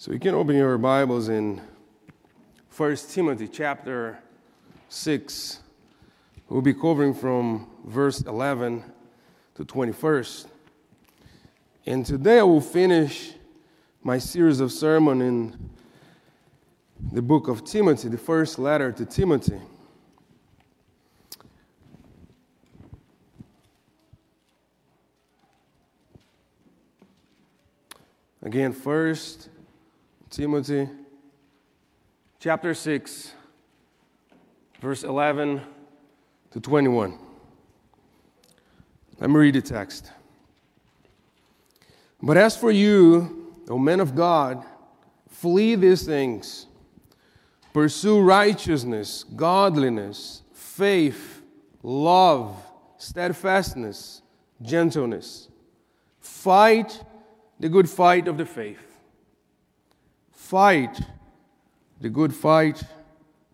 [0.00, 1.60] So you can open your Bibles in
[2.76, 4.16] 1 Timothy chapter
[4.88, 5.58] 6.
[6.48, 8.84] We'll be covering from verse 11
[9.56, 10.46] to 21st.
[11.86, 13.32] And today I will finish
[14.00, 15.70] my series of sermon in
[17.10, 19.60] the book of Timothy, the first letter to Timothy.
[28.42, 29.48] Again, first
[30.38, 30.88] Timothy
[32.38, 33.32] chapter 6,
[34.80, 35.60] verse 11
[36.52, 37.18] to 21.
[39.18, 40.12] Let me read the text.
[42.22, 44.64] But as for you, O men of God,
[45.28, 46.68] flee these things.
[47.72, 51.42] Pursue righteousness, godliness, faith,
[51.82, 52.54] love,
[52.96, 54.22] steadfastness,
[54.62, 55.48] gentleness.
[56.20, 57.02] Fight
[57.58, 58.87] the good fight of the faith.
[60.48, 60.98] Fight
[62.00, 62.82] the good fight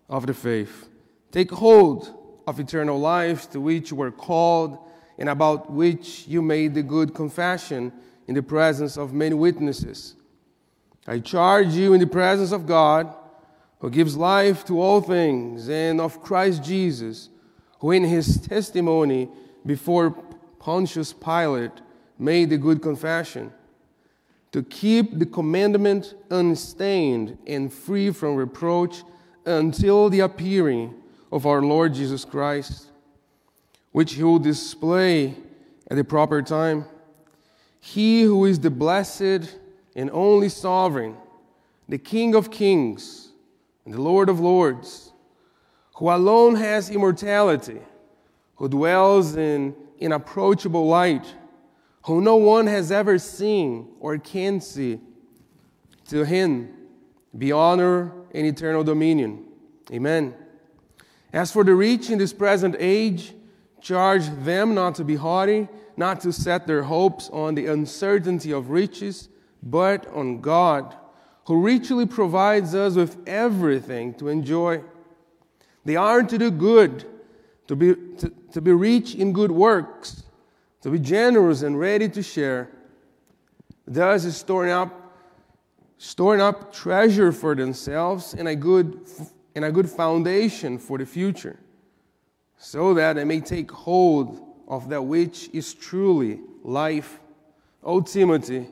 [0.07, 0.87] of the faith.
[1.29, 4.77] Take hold of eternal life to which you were called
[5.17, 7.91] and about which you made the good confession
[8.29, 10.15] in the presence of many witnesses.
[11.05, 13.13] I charge you in the presence of God,
[13.79, 17.27] who gives life to all things, and of Christ Jesus,
[17.79, 19.27] who in his testimony
[19.65, 20.11] before
[20.59, 21.73] Pontius Pilate
[22.17, 23.51] made the good confession
[24.55, 29.03] to keep the commandment unstained and free from reproach
[29.45, 30.93] until the appearing
[31.29, 32.85] of our Lord Jesus Christ,
[33.91, 35.35] which he will display
[35.91, 36.85] at the proper time.
[37.81, 39.57] He who is the blessed
[39.93, 41.17] and only sovereign,
[41.89, 43.27] the King of kings
[43.83, 45.11] and the Lord of lords,
[45.95, 47.81] who alone has immortality,
[48.55, 51.25] who dwells in inapproachable light
[52.05, 54.99] who no one has ever seen or can see.
[56.09, 56.71] To him
[57.35, 59.43] be honor and eternal dominion.
[59.91, 60.35] Amen.
[61.33, 63.33] As for the rich in this present age,
[63.81, 65.67] charge them not to be haughty,
[65.97, 69.27] not to set their hopes on the uncertainty of riches,
[69.63, 70.95] but on God,
[71.45, 74.83] who richly provides us with everything to enjoy.
[75.83, 77.05] They are to do good,
[77.67, 80.24] to be, to, to be rich in good works
[80.85, 82.69] to be generous and ready to share,
[83.87, 85.17] thus storing up,
[85.97, 88.99] storing up treasure for themselves and a good,
[89.55, 91.57] and a good foundation for the future,
[92.59, 97.19] so that they may take hold of that which is truly life.
[97.83, 98.67] O Timothy,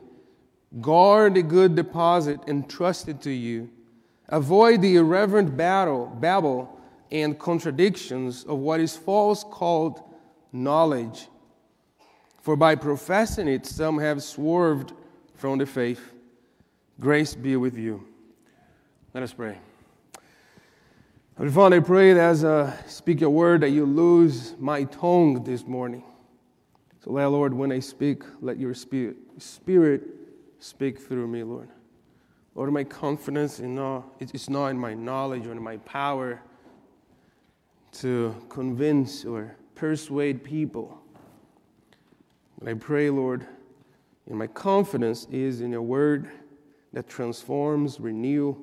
[0.81, 3.71] guard the good deposit entrusted to you.
[4.29, 6.79] Avoid the irreverent battle, babble
[7.09, 10.03] and contradictions of what is false called
[10.51, 11.27] knowledge
[12.43, 14.91] for by professing it, some have swerved
[15.33, 16.11] from the faith.
[16.99, 18.05] Grace be with you.
[19.13, 19.57] Let us pray.
[21.37, 25.45] Heavenly Father, I pray that as I speak your word, that you lose my tongue
[25.45, 26.03] this morning.
[27.01, 29.15] So, Lord, when I speak, let your spirit,
[30.59, 31.69] speak through me, Lord.
[32.55, 36.41] Lord, my confidence in uh, not, it's not in my knowledge or in my power
[37.93, 41.02] to convince or persuade people
[42.59, 43.45] and I pray, Lord,
[44.29, 46.29] and my confidence is in your word
[46.93, 48.55] that transforms, renew,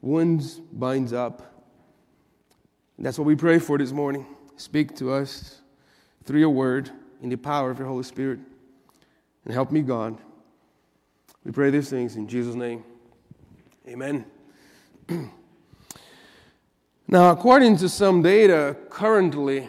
[0.00, 1.64] wounds, binds up.
[2.98, 4.26] That's what we pray for this morning.
[4.56, 5.60] Speak to us
[6.24, 6.90] through your word
[7.20, 8.38] in the power of your Holy Spirit.
[9.44, 10.16] And help me, God.
[11.44, 12.84] We pray these things in Jesus' name.
[13.86, 14.24] Amen.
[17.08, 19.68] now, according to some data, currently,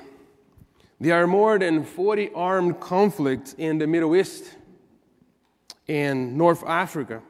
[0.99, 4.55] there are more than 40 armed conflicts in the Middle East
[5.87, 7.21] and North Africa,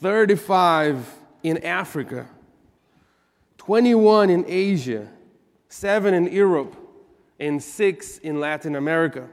[0.00, 1.06] 35
[1.42, 2.26] in Africa,
[3.58, 5.08] 21 in Asia,
[5.68, 6.76] 7 in Europe,
[7.38, 9.28] and 6 in Latin America.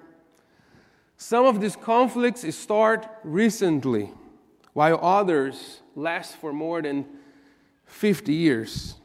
[1.18, 4.12] Some of these conflicts start recently,
[4.74, 7.06] while others last for more than
[7.86, 8.96] 50 years.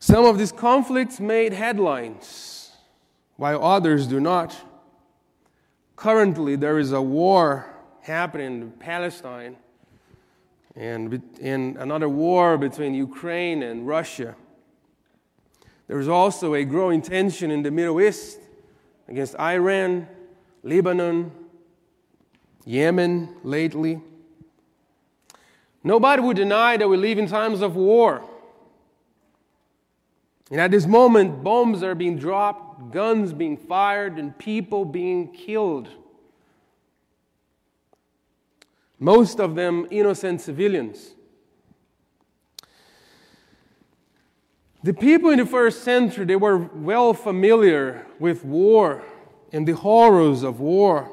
[0.00, 2.70] Some of these conflicts made headlines,
[3.36, 4.56] while others do not.
[5.96, 7.66] Currently, there is a war
[8.02, 9.56] happening in Palestine
[10.76, 14.36] and, and another war between Ukraine and Russia.
[15.88, 18.38] There is also a growing tension in the Middle East
[19.08, 20.06] against Iran,
[20.62, 21.32] Lebanon,
[22.64, 24.00] Yemen lately.
[25.82, 28.22] Nobody would deny that we live in times of war.
[30.50, 35.88] And at this moment, bombs are being dropped, guns being fired, and people being killed.
[38.98, 41.14] most of them innocent civilians.
[44.82, 49.02] The people in the first century, they were well familiar with war
[49.52, 51.10] and the horrors of war,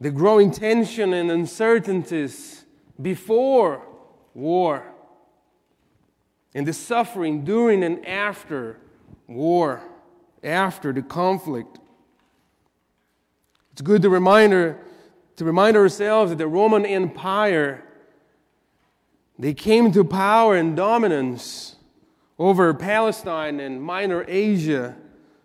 [0.00, 2.64] the growing tension and uncertainties
[3.00, 3.82] before
[4.34, 4.87] war,
[6.54, 8.78] and the suffering during and after
[9.26, 9.82] war,
[10.42, 11.78] after the conflict.
[13.72, 14.78] It's good to reminder
[15.36, 17.84] to remind ourselves that the Roman Empire
[19.38, 21.76] they came to power and dominance
[22.38, 24.96] over Palestine and Minor Asia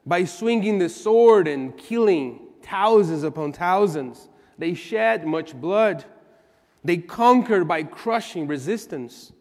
[0.06, 4.30] by swinging the sword and killing thousands upon thousands.
[4.58, 6.06] They shed much blood.
[6.84, 9.32] They conquered by crushing resistance.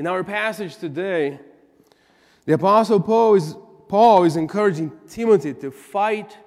[0.00, 1.38] In our passage today,
[2.46, 3.54] the Apostle Paul is,
[3.86, 6.38] Paul is encouraging Timothy to fight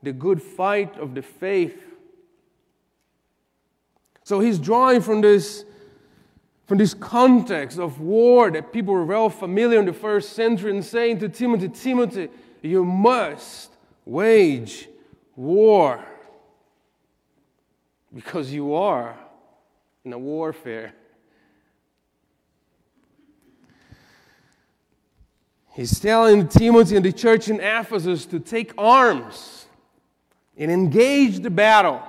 [0.00, 1.82] the good fight of the faith.
[4.22, 5.64] So he's drawing from this
[6.68, 10.84] from this context of war that people were well familiar in the first century and
[10.84, 12.28] saying to Timothy, Timothy,
[12.62, 13.72] you must
[14.04, 14.88] wage
[15.34, 16.04] war
[18.14, 19.18] because you are
[20.04, 20.94] in a warfare.
[25.72, 29.66] He's telling Timothy and the church in Ephesus to take arms
[30.56, 32.02] and engage the battle.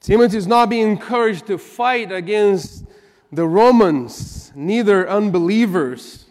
[0.00, 2.84] Timothy is not being encouraged to fight against
[3.30, 6.24] the Romans, neither unbelievers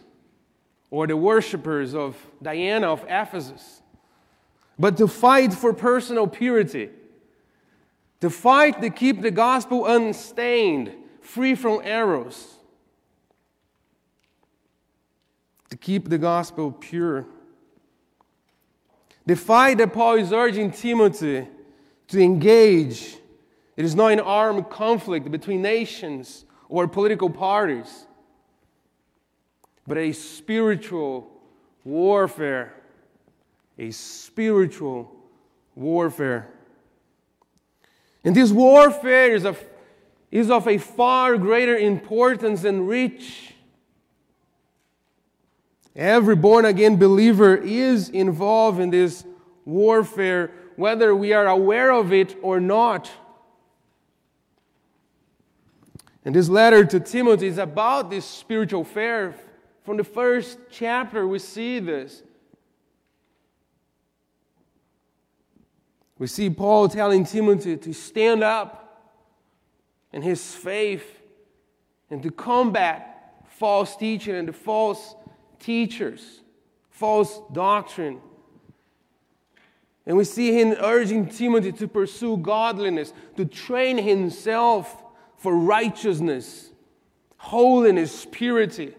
[0.89, 3.81] or the worshippers of Diana of Ephesus,
[4.77, 6.89] but to fight for personal purity,
[8.19, 12.57] to fight to keep the gospel unstained, free from errors,
[15.71, 17.25] to keep the gospel pure.
[19.25, 21.47] The fight that Paul is urging Timothy
[22.09, 23.17] to engage
[23.81, 28.05] it is not an armed conflict between nations or political parties,
[29.87, 31.27] but a spiritual
[31.83, 32.75] warfare.
[33.79, 35.11] A spiritual
[35.73, 36.47] warfare.
[38.23, 39.59] And this warfare is of,
[40.29, 43.50] is of a far greater importance and reach.
[45.95, 49.25] Every born again believer is involved in this
[49.65, 53.11] warfare, whether we are aware of it or not.
[56.23, 59.35] And this letter to Timothy is about this spiritual affair.
[59.83, 62.21] From the first chapter, we see this.
[66.19, 69.09] We see Paul telling Timothy to stand up
[70.13, 71.19] in his faith
[72.11, 75.15] and to combat false teaching and the false
[75.61, 76.41] teachers,
[76.89, 78.19] false doctrine.
[80.05, 85.03] And we see him urging Timothy to pursue godliness, to train himself
[85.37, 86.71] for righteousness,
[87.37, 88.93] holiness, purity.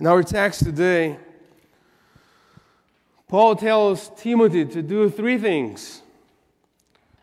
[0.00, 1.16] In our text today,
[3.28, 6.02] Paul tells Timothy to do three things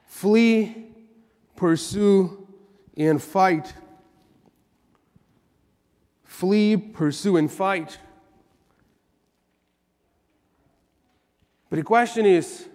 [0.07, 0.87] flee,
[1.55, 2.47] pursue,
[3.07, 3.73] and fight.
[6.23, 7.97] Flee, pursue, and fight.
[11.69, 12.67] But the question is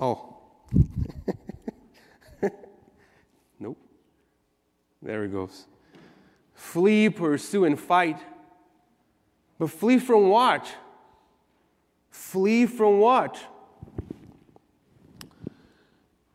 [0.00, 0.36] Oh.
[3.60, 3.78] nope.
[5.00, 5.66] There it goes.
[6.54, 8.18] Flee, pursue, and fight.
[9.60, 10.66] But flee from what?
[12.10, 13.40] Flee from what?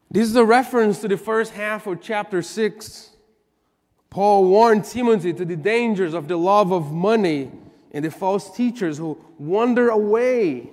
[0.09, 3.09] This is a reference to the first half of chapter 6.
[4.09, 7.51] Paul warned Timothy to the dangers of the love of money
[7.91, 10.69] and the false teachers who wander away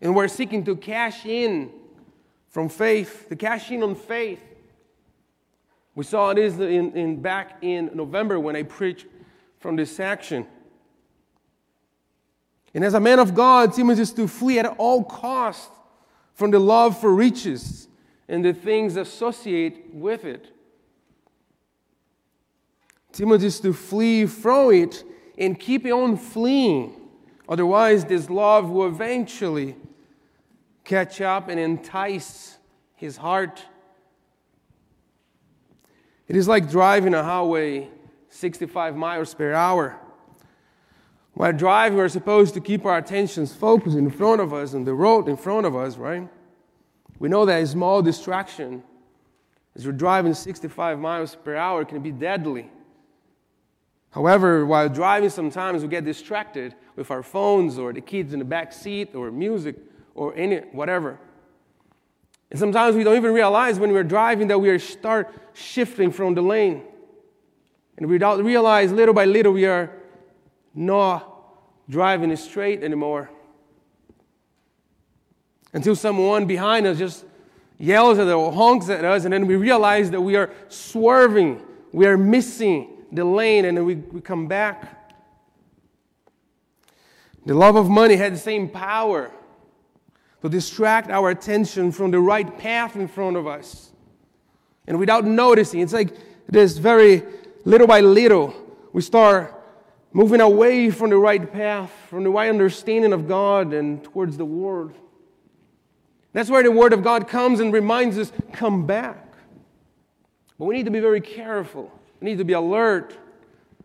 [0.00, 1.72] and were seeking to cash in
[2.48, 4.40] from faith, to cash in on faith.
[5.96, 9.06] We saw this in, in, back in November when I preached
[9.58, 10.46] from this section.
[12.72, 15.70] And as a man of God, Timothy is to flee at all costs
[16.34, 17.88] from the love for riches
[18.28, 20.48] and the things associated with it.
[23.12, 25.04] Timothy is to flee from it
[25.38, 26.94] and keep on fleeing.
[27.48, 29.76] Otherwise, this love will eventually
[30.84, 32.58] catch up and entice
[32.96, 33.62] his heart.
[36.26, 37.88] It is like driving a highway
[38.30, 39.98] 65 miles per hour.
[41.34, 44.94] While driving, we're supposed to keep our attentions focused in front of us on the
[44.94, 46.28] road in front of us, right?
[47.18, 48.82] We know that a small distraction
[49.76, 52.70] As you're driving 65 miles per hour, can be deadly.
[54.10, 58.44] However, while driving, sometimes we get distracted with our phones or the kids in the
[58.44, 59.76] back seat or music
[60.14, 61.18] or any whatever.
[62.50, 66.34] And sometimes we don't even realize when we're driving that we are start shifting from
[66.34, 66.84] the lane.
[67.96, 69.90] And we don't realize, little by little, we are
[70.72, 71.28] not
[71.88, 73.30] driving straight anymore.
[75.74, 77.24] Until someone behind us just
[77.78, 81.60] yells at us or honks at us, and then we realize that we are swerving,
[81.92, 85.12] we are missing the lane, and then we, we come back.
[87.44, 89.30] The love of money had the same power
[90.42, 93.90] to distract our attention from the right path in front of us.
[94.86, 96.14] And without noticing, it's like
[96.48, 97.22] this very
[97.64, 98.54] little by little,
[98.92, 99.52] we start
[100.12, 104.44] moving away from the right path, from the right understanding of God and towards the
[104.44, 104.92] world.
[106.34, 109.34] That's where the Word of God comes and reminds us come back.
[110.58, 111.90] But we need to be very careful.
[112.20, 113.16] We need to be alert.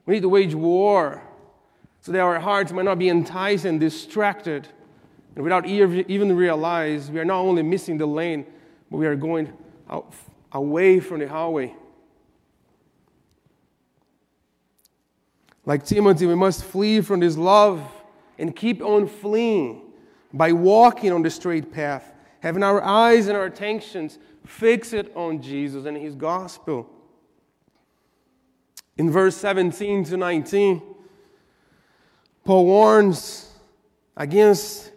[0.06, 1.22] We need to wage war
[2.01, 4.68] so that our hearts might not be enticed and distracted.
[5.36, 8.48] And without even realize, we are not only missing the lane,
[8.89, 9.53] but we are going
[9.88, 10.12] out,
[10.51, 11.75] away from the highway.
[15.65, 17.79] Like Timothy, we must flee from this love
[18.39, 19.84] and keep on fleeing
[20.34, 25.86] by walking on the straight path having our eyes and our attentions fixed on Jesus
[25.86, 26.89] and his gospel.
[28.98, 30.81] In verse 17 to 19,
[32.43, 33.51] Paul warns
[34.17, 34.91] against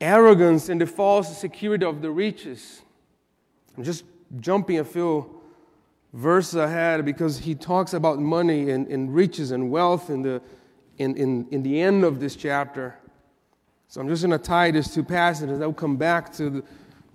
[0.00, 2.82] arrogance and the false security of the riches.
[3.76, 4.04] I'm just
[4.40, 5.40] jumping a few
[6.12, 10.42] verses ahead because he talks about money and, and riches and wealth in the,
[10.98, 12.96] in, in, in the end of this chapter.
[13.90, 15.60] So I'm just going to tie these two passages.
[15.60, 16.62] I'll come back to the,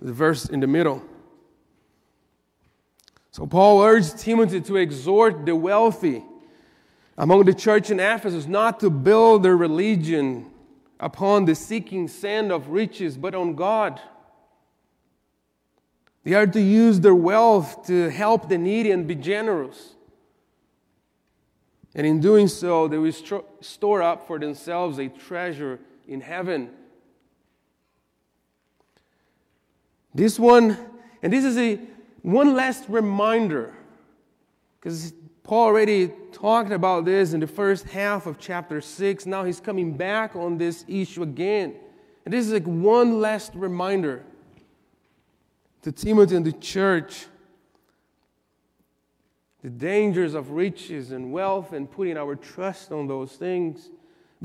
[0.02, 1.02] the verse in the middle.
[3.30, 6.22] So Paul urged Timothy to exhort the wealthy
[7.16, 10.50] among the church in Ephesus not to build their religion
[11.00, 13.98] upon the seeking sand of riches, but on God.
[16.24, 19.94] They are to use their wealth to help the needy and be generous.
[21.94, 23.14] And in doing so, they will
[23.62, 26.70] store up for themselves a treasure in heaven.
[30.14, 30.78] This one,
[31.22, 31.78] and this is a
[32.22, 33.74] one last reminder,
[34.80, 39.26] because Paul already talked about this in the first half of chapter 6.
[39.26, 41.74] Now he's coming back on this issue again.
[42.24, 44.24] And this is like one last reminder
[45.82, 47.26] to Timothy and the church
[49.62, 53.90] the dangers of riches and wealth and putting our trust on those things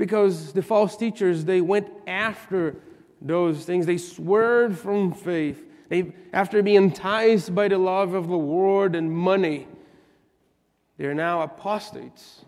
[0.02, 2.74] because the false teachers they went after
[3.20, 3.86] those things.
[3.86, 5.64] They swerved from faith.
[5.90, 9.68] They after being enticed by the love of the world and money
[10.98, 12.44] they're now apostates.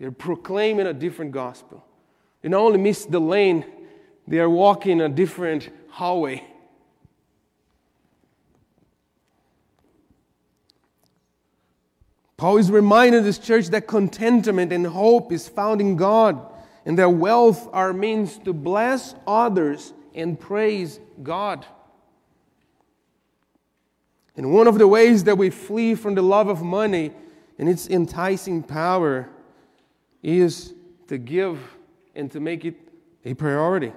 [0.00, 1.84] They're proclaiming a different gospel.
[2.42, 3.64] They not only miss the lane
[4.26, 6.44] they are walking a different hallway
[12.44, 16.38] Paul is this church that contentment and hope is found in God,
[16.84, 21.64] and that wealth are means to bless others and praise God.
[24.36, 27.12] And one of the ways that we flee from the love of money
[27.58, 29.26] and its enticing power
[30.22, 30.74] is
[31.08, 31.58] to give
[32.14, 32.76] and to make it
[33.24, 33.94] a priority.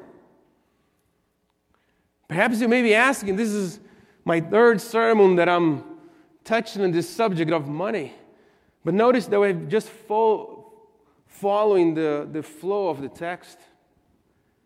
[2.29, 3.81] Perhaps you may be asking, this is
[4.23, 5.83] my third sermon that I'm
[6.45, 8.13] touching on this subject of money.
[8.87, 10.71] But notice that we're just fo-
[11.25, 13.57] following the, the flow of the text.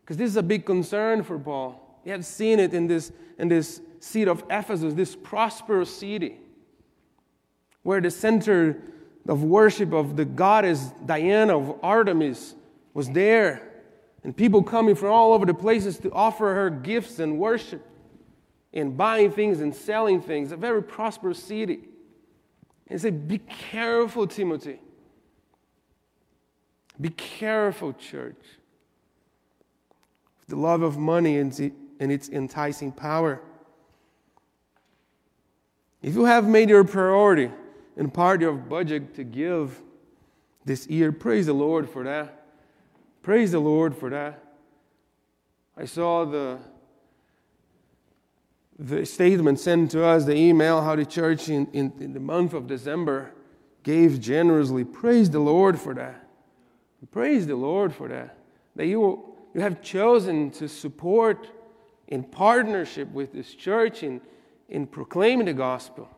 [0.02, 2.00] Because this is a big concern for Paul.
[2.04, 6.38] He had seen it in this, in this city of Ephesus, this prosperous city,
[7.82, 8.84] where the center
[9.28, 12.54] of worship of the goddess Diana of Artemis
[12.94, 13.72] was there.
[14.24, 17.84] And people coming from all over the places to offer her gifts and worship
[18.72, 20.52] and buying things and selling things.
[20.52, 21.88] A very prosperous city.
[22.92, 24.80] And say, Be careful, Timothy.
[27.00, 28.44] Be careful, church.
[30.50, 31.58] The love of money and
[32.00, 33.42] its enticing power.
[36.02, 37.50] If you have made your priority
[37.96, 39.82] and part of your budget to give
[40.66, 42.46] this year, praise the Lord for that.
[43.24, 44.44] Praise the Lord for that.
[45.78, 46.60] I saw the
[48.82, 52.54] the statement sent to us, the email, how the church in, in, in the month
[52.54, 53.32] of December
[53.84, 54.84] gave generously.
[54.84, 56.28] Praise the Lord for that.
[57.12, 58.38] Praise the Lord for that.
[58.76, 61.48] That you, you have chosen to support
[62.08, 64.20] in partnership with this church in,
[64.68, 66.10] in proclaiming the gospel.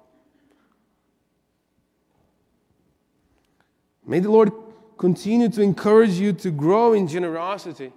[4.06, 4.52] May the Lord
[4.98, 7.92] continue to encourage you to grow in generosity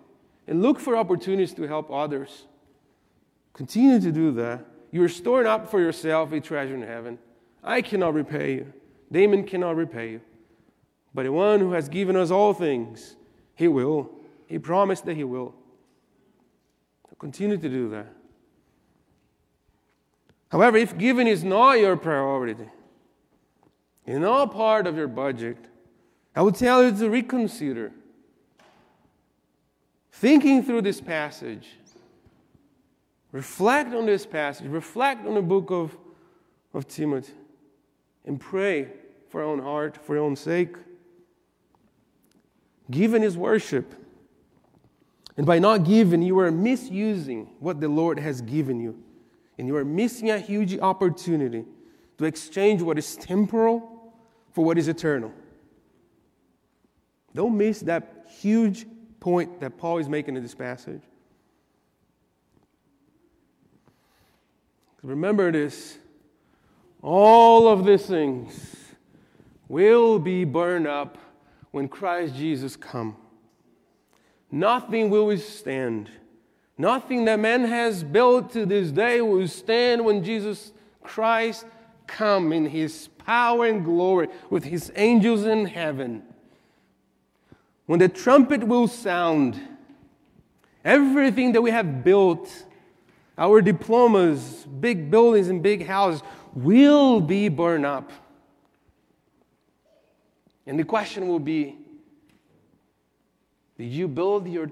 [0.49, 2.47] and look for opportunities to help others.
[3.57, 4.67] Continue to do that.
[4.91, 7.19] You're storing up for yourself a treasure in heaven.
[7.65, 8.73] I cannot repay you.
[9.11, 10.21] Damon cannot repay you.
[11.15, 13.17] But the one who has given us all things,
[13.55, 14.11] he will.
[14.47, 15.55] He promised that he will.
[17.19, 18.13] Continue to do that.
[20.51, 22.69] However, if giving is not your priority,
[24.05, 25.57] in all part of your budget,
[26.35, 27.91] I would tell you to reconsider.
[30.13, 31.67] Thinking through this passage,
[33.33, 35.97] reflect on this passage, reflect on the book of,
[36.73, 37.33] of Timothy,
[38.25, 38.89] and pray
[39.29, 40.77] for your own heart, for your own sake.
[42.91, 43.95] Given is worship.
[45.37, 49.03] And by not giving, you are misusing what the Lord has given you.
[49.59, 51.65] And you are missing a huge opportunity
[52.19, 54.15] to exchange what is temporal
[54.53, 55.33] for what is eternal.
[57.35, 58.87] Don't miss that huge
[59.21, 61.03] point that Paul is making in this passage.
[65.07, 65.99] Remember this
[67.01, 68.77] all of these things
[69.69, 71.17] will be burned up
[71.71, 73.15] when Christ Jesus comes.
[74.51, 76.11] Nothing will withstand.
[76.77, 80.73] Nothing that man has built to this day will stand when Jesus
[81.05, 81.67] Christ
[82.09, 86.25] come in his power and glory with his angels in heaven.
[87.87, 89.61] When the trumpet will sound,
[90.85, 92.66] everything that we have built,
[93.39, 96.23] our diplomas, big buildings and big houses,
[96.55, 98.11] will be burned up.
[100.67, 101.77] And the question will be
[103.79, 104.71] Did you build your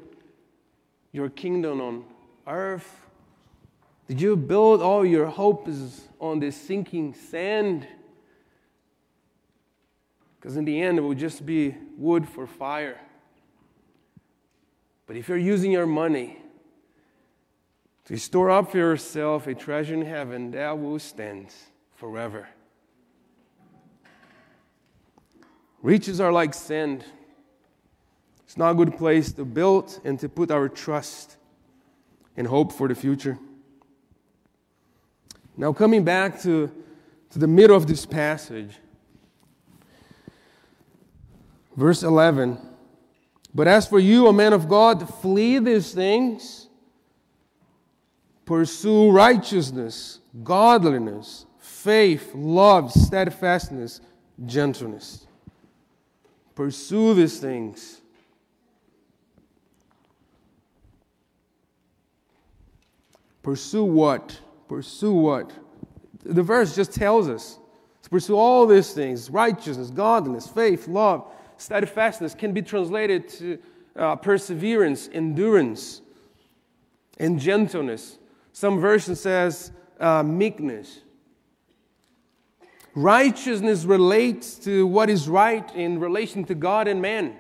[1.12, 2.04] your kingdom on
[2.46, 3.06] earth?
[4.08, 7.86] Did you build all your hopes on this sinking sand?
[10.38, 13.00] Because in the end, it will just be wood for fire.
[15.06, 16.38] But if you're using your money
[18.06, 21.48] to store up for yourself a treasure in heaven, that will stand
[21.96, 22.48] forever.
[25.82, 27.04] Riches are like sand.
[28.44, 31.36] It's not a good place to build and to put our trust
[32.36, 33.38] and hope for the future.
[35.56, 36.70] Now, coming back to,
[37.30, 38.76] to the middle of this passage,
[41.76, 42.58] verse 11.
[43.54, 46.63] But as for you, O man of God, flee these things,
[48.44, 54.00] pursue righteousness, godliness, faith, love, steadfastness,
[54.46, 55.26] gentleness.
[56.54, 58.00] Pursue these things.
[63.42, 64.40] Pursue what?
[64.68, 65.52] Pursue what?
[66.24, 67.58] The verse just tells us
[68.02, 73.58] to pursue all these things righteousness, godliness, faith, love, steadfastness can be translated to
[73.96, 76.00] uh, perseverance, endurance,
[77.18, 78.18] and gentleness.
[78.54, 81.00] Some version says uh, meekness.
[82.94, 87.36] Righteousness relates to what is right in relation to God and man.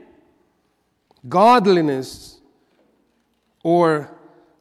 [1.28, 2.40] Godliness
[3.62, 4.10] or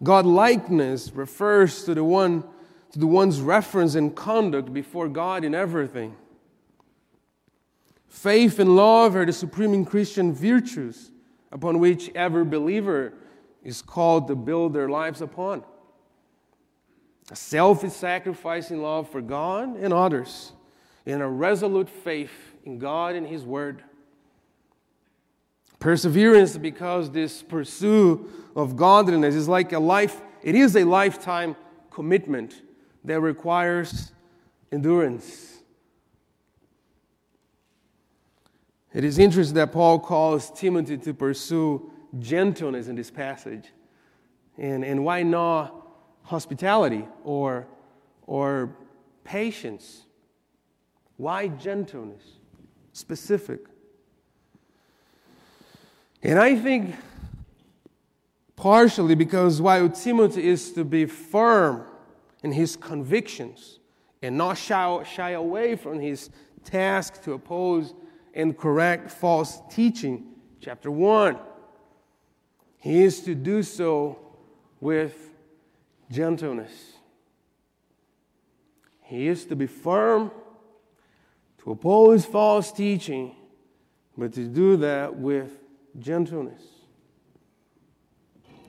[0.03, 2.43] Godlikeness refers to the one
[2.91, 6.15] to the one's reference and conduct before God in everything.
[8.07, 11.09] Faith and love are the supreme Christian virtues
[11.51, 13.13] upon which every believer
[13.63, 15.63] is called to build their lives upon.
[17.33, 20.51] A self sacrificing love for God and others,
[21.03, 22.29] and a resolute faith
[22.63, 23.81] in God and His Word.
[25.79, 31.55] Perseverance, because this pursuit of godliness is like a life, it is a lifetime
[31.89, 32.61] commitment
[33.03, 34.11] that requires
[34.71, 35.63] endurance.
[38.93, 43.69] It is interesting that Paul calls Timothy to pursue gentleness in this passage.
[44.55, 45.82] And, and why not
[46.23, 47.67] hospitality or,
[48.25, 48.75] or
[49.23, 50.03] patience?
[51.17, 52.23] Why gentleness?
[52.91, 53.61] Specific.
[56.21, 56.95] And I think
[58.55, 61.85] partially because while Timothy is to be firm
[62.43, 63.79] in his convictions
[64.21, 66.29] and not shy, shy away from his
[66.63, 67.93] task to oppose
[68.33, 70.25] and correct false teaching,
[70.61, 71.37] chapter 1,
[72.77, 74.17] he is to do so
[74.79, 75.32] with
[76.13, 76.71] gentleness.
[79.01, 80.31] He is to be firm,
[81.63, 83.35] to oppose false teaching,
[84.17, 85.51] but to do that with
[85.99, 86.61] gentleness.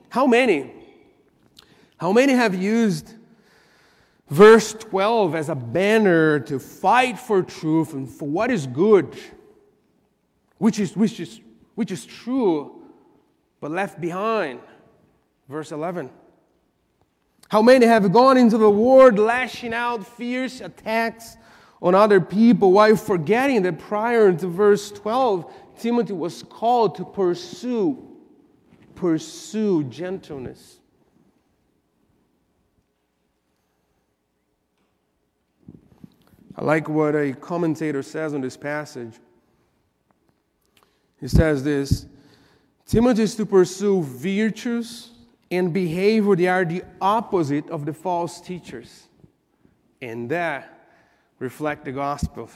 [0.09, 0.71] How many?
[1.97, 3.13] How many have used
[4.29, 9.15] verse 12 as a banner to fight for truth and for what is good?
[10.57, 11.41] which is, which is,
[11.75, 12.83] which is true,
[13.59, 14.59] but left behind.
[15.49, 16.09] Verse 11.
[17.49, 21.37] How many have gone into the world lashing out fierce attacks
[21.81, 28.17] on other people while forgetting that prior to verse 12, Timothy was called to pursue,
[28.95, 30.79] pursue gentleness.
[36.57, 39.13] I like what a commentator says on this passage.
[41.19, 42.05] He says this
[42.85, 45.11] Timothy is to pursue virtues
[45.51, 49.07] and behavior, they are the opposite of the false teachers.
[50.01, 50.89] And that
[51.39, 52.49] reflect the gospel.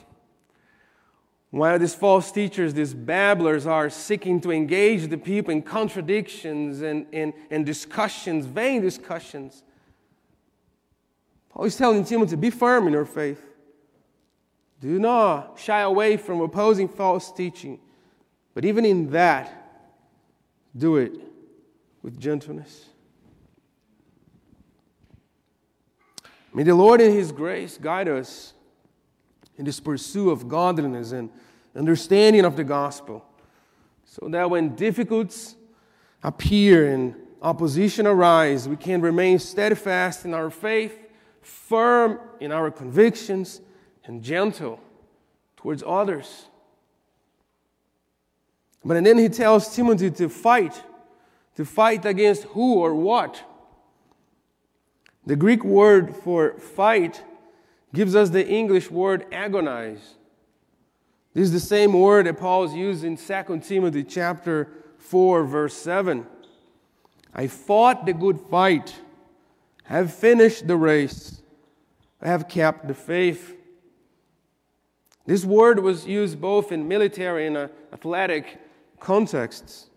[1.51, 7.07] While these false teachers, these babblers, are seeking to engage the people in contradictions and,
[7.11, 9.63] and, and discussions, vain discussions,
[11.49, 13.43] Paul is telling Timothy, be firm in your faith.
[14.79, 17.79] Do not shy away from opposing false teaching.
[18.53, 19.55] But even in that,
[20.77, 21.28] do it
[22.01, 22.85] with gentleness.
[26.53, 28.53] May the Lord in His grace guide us
[29.57, 31.29] in this pursuit of godliness and
[31.75, 33.25] understanding of the gospel,
[34.05, 35.55] so that when difficulties
[36.23, 40.97] appear and opposition arise, we can remain steadfast in our faith,
[41.41, 43.61] firm in our convictions,
[44.05, 44.79] and gentle
[45.55, 46.45] towards others.
[48.83, 50.81] But then he tells Timothy to fight,
[51.59, 53.43] to fight against who or what.
[55.25, 57.21] The Greek word for fight
[57.93, 60.15] gives us the English word agonize.
[61.33, 64.69] This is the same word that Paul is used in 2 Timothy chapter
[64.99, 66.25] 4 verse 7.
[67.35, 68.95] I fought the good fight,
[69.83, 71.41] have finished the race,
[72.21, 73.53] I have kept the faith.
[75.25, 77.57] This word was used both in military and
[77.91, 78.61] athletic
[79.01, 79.88] contexts.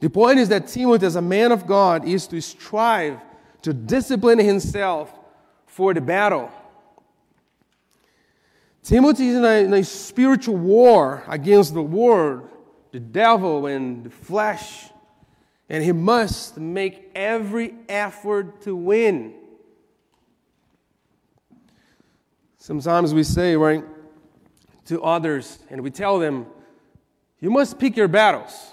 [0.00, 3.20] The point is that Timothy, as a man of God, is to strive
[3.62, 5.12] to discipline himself
[5.66, 6.50] for the battle.
[8.82, 12.48] Timothy is in a, in a spiritual war against the world,
[12.92, 14.88] the devil, and the flesh,
[15.68, 19.34] and he must make every effort to win.
[22.56, 23.84] Sometimes we say, right,
[24.86, 26.46] to others, and we tell them,
[27.38, 28.72] you must pick your battles.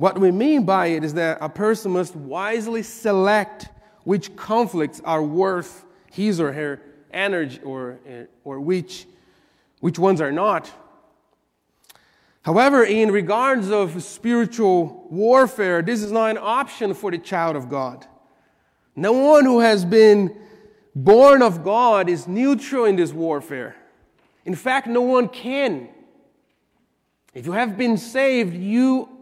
[0.00, 3.68] What we mean by it is that a person must wisely select
[4.04, 6.80] which conflicts are worth his or her
[7.12, 9.04] energy or, eh, or which,
[9.80, 10.70] which ones are not.
[12.40, 17.68] However, in regards of spiritual warfare, this is not an option for the child of
[17.68, 18.06] God.
[18.96, 20.34] No one who has been
[20.96, 23.76] born of God is neutral in this warfare.
[24.46, 25.90] In fact, no one can.
[27.34, 29.19] If you have been saved, you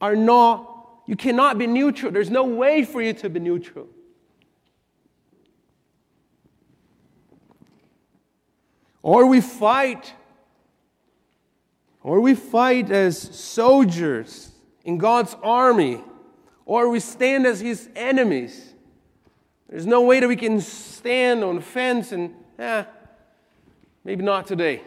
[0.00, 2.10] are not, you cannot be neutral.
[2.10, 3.86] There's no way for you to be neutral.
[9.02, 10.12] Or we fight,
[12.02, 14.52] or we fight as soldiers
[14.84, 16.02] in God's army,
[16.66, 18.74] or we stand as his enemies.
[19.68, 22.84] There's no way that we can stand on the fence and, eh,
[24.04, 24.82] maybe not today.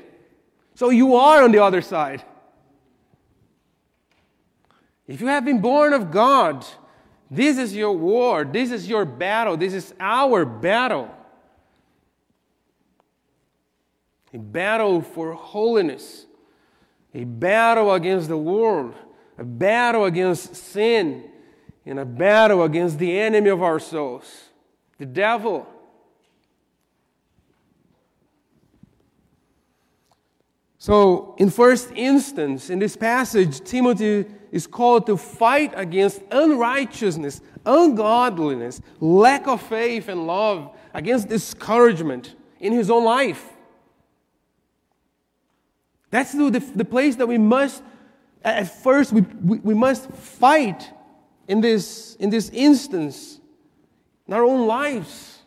[0.75, 2.23] So you are on the other side.
[5.13, 6.65] If you have been born of God,
[7.29, 11.07] this is your war, this is your battle, this is our battle.
[14.33, 16.25] A battle for holiness,
[17.13, 18.95] a battle against the world,
[19.37, 21.29] a battle against sin,
[21.85, 24.49] and a battle against the enemy of our souls,
[24.97, 25.67] the devil.
[30.79, 38.81] So, in first instance, in this passage, Timothy is called to fight against unrighteousness, ungodliness,
[38.99, 43.49] lack of faith and love, against discouragement in his own life.
[46.11, 47.81] That's the, the, place that we must,
[48.43, 50.87] at first, we, we, we must fight
[51.47, 53.39] in this, in this instance,
[54.27, 55.39] in our own lives.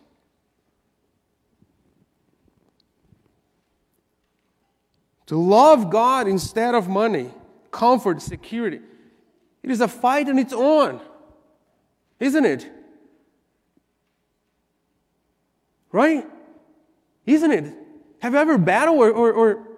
[5.27, 7.31] To love God instead of money,
[7.71, 8.81] comfort, security.
[9.66, 11.00] It is a fight on its own,
[12.20, 12.70] isn't it?
[15.90, 16.24] Right?
[17.26, 17.74] Isn't it?
[18.20, 19.68] Have you ever battled or, or, or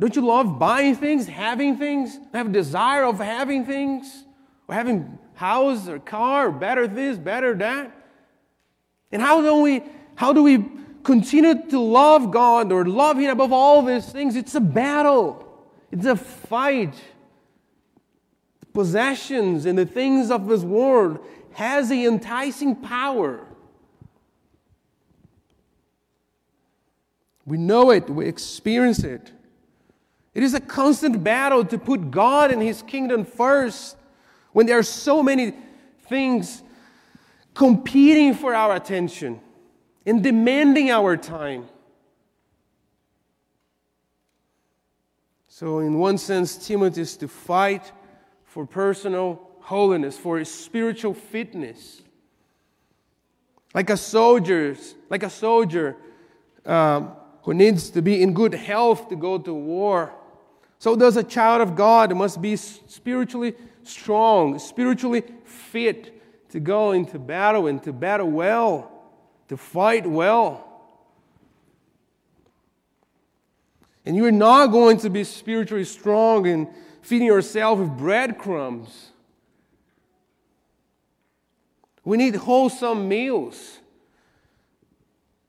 [0.00, 4.24] don't you love buying things, having things, have a desire of having things,
[4.66, 7.92] or having house or car, or better this, better that?
[9.12, 9.82] And how do we
[10.16, 10.64] how do we
[11.04, 15.46] continue to love God or love Him above all these things, it's a battle,
[15.92, 16.94] it's a fight.
[18.72, 21.18] Possessions and the things of this world
[21.52, 23.44] has a enticing power.
[27.44, 29.32] We know it, we experience it.
[30.34, 33.96] It is a constant battle to put God and His kingdom first
[34.52, 35.54] when there are so many
[36.02, 36.62] things
[37.54, 39.40] competing for our attention
[40.06, 41.68] and demanding our time.
[45.48, 47.90] So, in one sense, Timothy is to fight
[48.48, 52.02] for personal holiness, for spiritual fitness.
[53.74, 54.76] Like a soldier,
[55.10, 55.94] like a soldier
[56.64, 60.12] um, who needs to be in good health to go to war.
[60.78, 67.18] So does a child of God must be spiritually strong, spiritually fit to go into
[67.18, 68.90] battle and to battle well,
[69.48, 70.64] to fight well.
[74.06, 79.10] And you're not going to be spiritually strong in feeding yourself with breadcrumbs.
[82.04, 83.78] We need wholesome meals.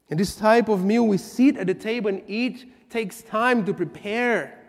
[0.10, 3.74] And this type of meal we sit at the table and eat takes time to
[3.74, 4.60] prepare.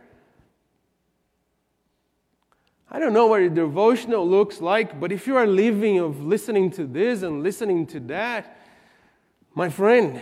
[2.90, 6.71] I don't know what your devotional looks like, but if you are living of listening
[6.73, 8.59] to this and listening to that,
[9.55, 10.21] my friend,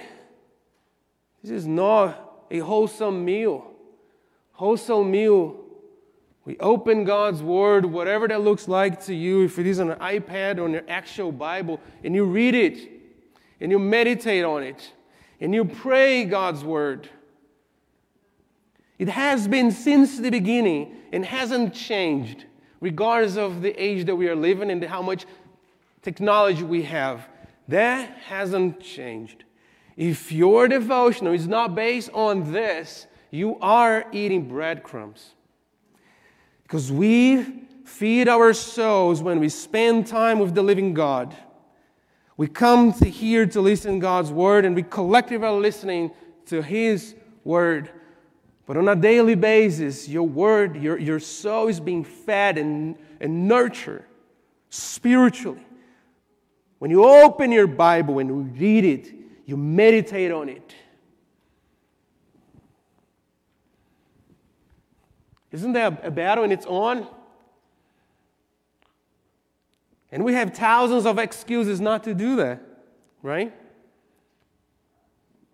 [1.42, 3.70] this is not a wholesome meal.
[4.52, 5.56] Wholesome meal.
[6.48, 9.98] We open God's Word, whatever that looks like to you, if it is on an
[9.98, 12.90] iPad or on your actual Bible, and you read it,
[13.60, 14.94] and you meditate on it,
[15.42, 17.10] and you pray God's Word.
[18.98, 22.46] It has been since the beginning and hasn't changed
[22.80, 25.26] regardless of the age that we are living and how much
[26.00, 27.28] technology we have.
[27.68, 29.44] That hasn't changed.
[29.98, 35.34] If your devotional is not based on this, you are eating breadcrumbs.
[36.68, 37.44] Because we
[37.86, 41.34] feed our souls when we spend time with the living God.
[42.36, 46.10] We come to here to listen God's word, and we collectively are listening
[46.46, 47.90] to His word.
[48.66, 53.48] But on a daily basis, your word, your, your soul is being fed and, and
[53.48, 54.04] nurtured
[54.68, 55.64] spiritually.
[56.80, 59.14] When you open your Bible and you read it,
[59.46, 60.74] you meditate on it.
[65.50, 67.06] Isn't there a battle in its own?
[70.10, 72.62] And we have thousands of excuses not to do that,
[73.22, 73.52] right?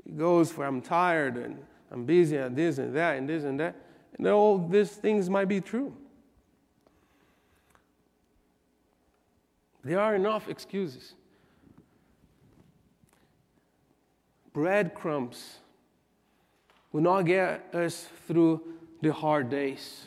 [0.07, 1.59] It goes for I'm tired and
[1.91, 3.77] I'm busy and this and that and this and that.
[4.17, 5.95] And all these things might be true.
[9.83, 11.15] There are enough excuses.
[14.53, 15.59] Breadcrumbs
[16.93, 18.63] will not get us through
[19.05, 20.07] the hard days.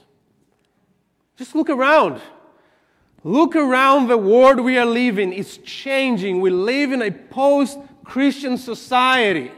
[1.37, 2.19] Just look around.
[3.23, 5.33] Look around the world we are living.
[5.33, 6.41] It's changing.
[6.41, 9.51] We live in a post Christian society.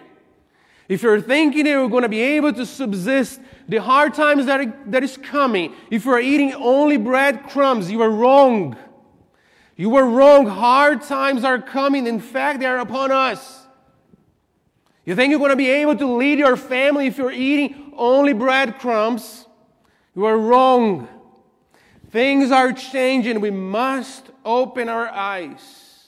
[0.88, 4.92] If you're thinking that you're going to be able to subsist the hard times that,
[4.92, 8.76] that is coming, if you are eating only breadcrumbs, you are wrong.
[9.76, 10.48] You are wrong.
[10.48, 12.08] Hard times are coming.
[12.08, 13.68] In fact, they are upon us.
[15.06, 18.34] You think you're going to be able to lead your family if you're eating only
[18.34, 19.46] breadcrumbs?
[20.16, 21.08] You are wrong.
[22.10, 23.40] Things are changing.
[23.40, 26.08] We must open our eyes.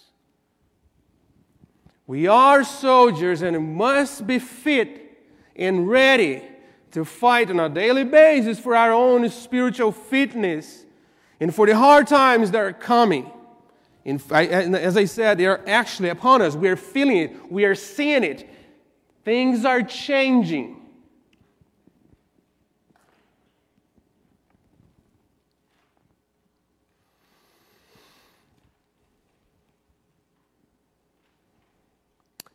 [2.07, 5.23] We are soldiers and must be fit
[5.55, 6.43] and ready
[6.91, 10.85] to fight on a daily basis for our own spiritual fitness
[11.39, 13.31] and for the hard times that are coming.
[14.03, 16.55] In, as I said, they are actually upon us.
[16.55, 18.49] We are feeling it, we are seeing it.
[19.23, 20.80] Things are changing.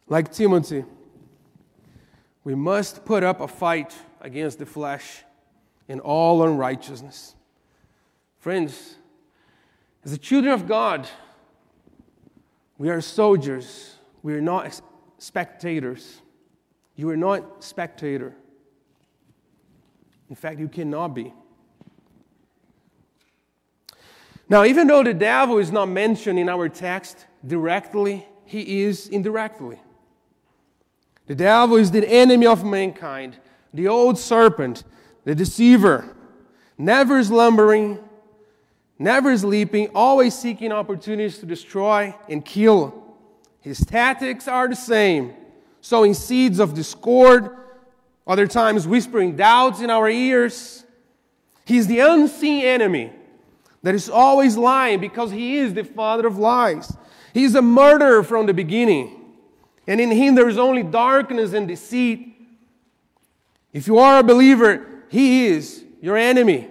[0.09, 0.85] Like Timothy,
[2.45, 5.25] we must put up a fight against the flesh
[5.89, 7.35] and all unrighteousness.
[8.39, 8.97] Friends,
[10.05, 11.09] as the children of God,
[12.79, 13.97] we are soldiers.
[14.23, 14.81] We are not
[15.19, 16.21] spectators.
[16.95, 18.35] You are not spectator.
[20.31, 21.33] In fact, you cannot be.
[24.49, 29.81] Now, even though the devil is not mentioned in our text directly, he is indirectly.
[31.27, 33.37] The devil is the enemy of mankind,
[33.75, 34.85] the old serpent,
[35.25, 36.15] the deceiver,
[36.79, 37.99] never slumbering,
[38.99, 43.03] never sleeping, always seeking opportunities to destroy and kill.
[43.61, 45.35] His tactics are the same
[45.81, 47.57] sowing seeds of discord,
[48.27, 50.85] other times whispering doubts in our ears.
[51.65, 53.13] He's the unseen enemy
[53.83, 56.97] that is always lying because he is the father of lies.
[57.33, 59.16] He's a murderer from the beginning,
[59.87, 62.35] and in him there is only darkness and deceit.
[63.73, 66.69] If you are a believer, he is your enemy.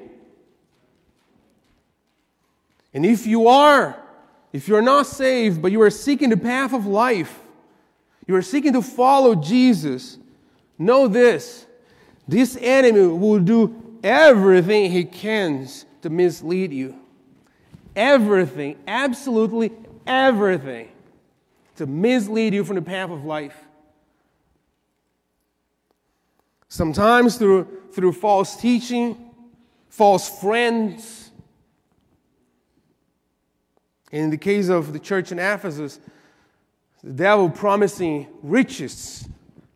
[2.93, 4.01] And if you are,
[4.53, 7.39] if you're not saved, but you are seeking the path of life,
[8.25, 10.17] you are seeking to follow Jesus,
[10.77, 11.65] know this
[12.27, 15.67] this enemy will do everything he can
[16.01, 16.99] to mislead you.
[17.95, 19.71] Everything, absolutely
[20.05, 20.89] everything,
[21.75, 23.57] to mislead you from the path of life.
[26.67, 29.31] Sometimes through, through false teaching,
[29.89, 31.31] false friends.
[34.11, 35.99] In the case of the church in Ephesus,
[37.03, 39.27] the devil promising riches,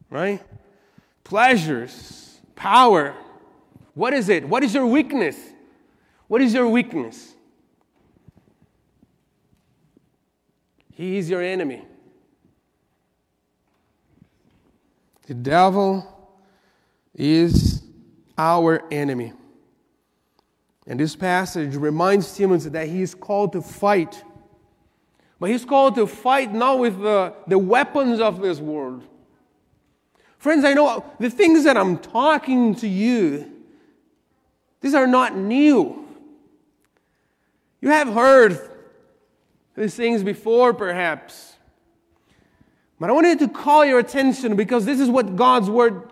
[0.09, 0.41] right?
[1.23, 3.15] Pleasures, power.
[3.93, 4.47] What is it?
[4.47, 5.37] What is your weakness?
[6.27, 7.33] What is your weakness?
[10.93, 11.85] He is your enemy.
[15.29, 16.07] The devil
[17.13, 17.83] is
[18.35, 19.33] our enemy.
[20.87, 24.23] And this passage reminds Timothy that he is called to fight.
[25.39, 29.03] But he's called to fight not with the, the weapons of this world.
[30.39, 33.51] Friends, I know the things that I'm talking to you,
[34.81, 36.07] these are not new.
[37.81, 38.67] You have heard
[39.75, 41.48] these things before, perhaps.
[42.99, 46.11] But I wanted to call your attention because this is what God's Word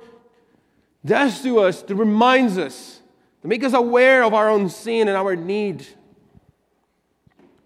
[1.05, 3.01] does to us, to reminds us,
[3.41, 5.85] to make us aware of our own sin and our need.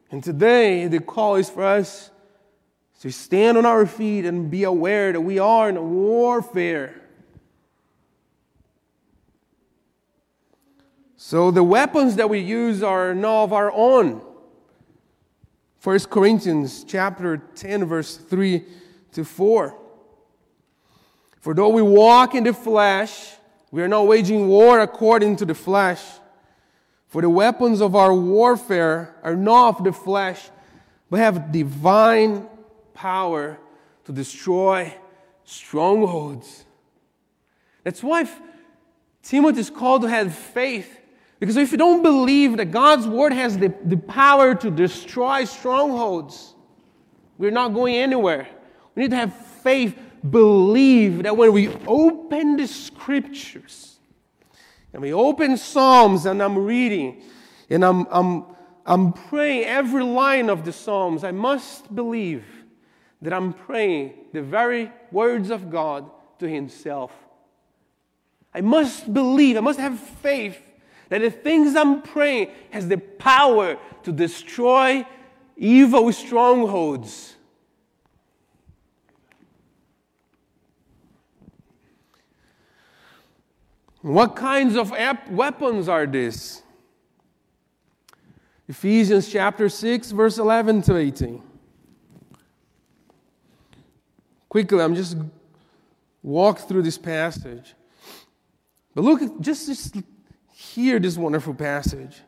[0.10, 2.10] And today, the call is for us
[3.02, 7.02] to stand on our feet and be aware that we are in a warfare.
[11.16, 14.22] So the weapons that we use are not of our own.
[15.84, 18.64] 1 Corinthians chapter 10 verse 3
[19.14, 19.78] to 4.
[21.40, 23.34] For though we walk in the flesh,
[23.72, 26.02] we are not waging war according to the flesh.
[27.08, 30.50] For the weapons of our warfare are not of the flesh,
[31.10, 32.48] but have divine
[32.94, 33.58] power
[34.06, 34.94] to destroy
[35.44, 36.66] strongholds.
[37.84, 38.30] That's why
[39.24, 41.00] Timothy is called to have faith.
[41.40, 46.54] Because if you don't believe that God's word has the, the power to destroy strongholds,
[47.38, 48.48] we're not going anywhere.
[48.96, 49.98] We need to have faith
[50.30, 54.00] believe that when we open the scriptures
[54.94, 57.22] and we open Psalms and I'm reading
[57.70, 58.46] and I'm, I'm,
[58.86, 62.44] I'm praying every line of the Psalms, I must believe
[63.22, 67.12] that I'm praying the very words of God to Himself.
[68.54, 70.62] I must believe, I must have faith
[71.10, 75.06] that the things I'm praying has the power to destroy
[75.56, 77.36] evil strongholds
[84.02, 84.92] What kinds of
[85.30, 86.64] weapons are these?
[88.68, 91.44] Ephesians chapter 6, verse 11 to 18.
[94.50, 95.18] Quickly, I'm just
[96.24, 97.76] walk through this passage.
[98.96, 99.96] But look, just, just
[100.54, 102.22] hear this wonderful passage